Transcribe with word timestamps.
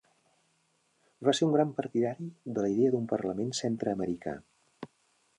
Va 1.27 1.33
ser 1.39 1.43
un 1.47 1.51
gran 1.55 1.73
partidari 1.79 2.29
de 2.55 2.63
l'idea 2.67 2.93
d'un 2.95 3.05
parlament 3.11 3.53
centreamericà. 3.59 4.33